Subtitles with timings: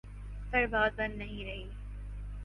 [0.51, 1.69] پر بات بن نہیں رہی۔